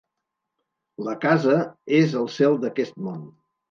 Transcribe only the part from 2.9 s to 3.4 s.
món.